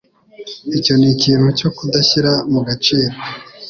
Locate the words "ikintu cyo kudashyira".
1.13-2.31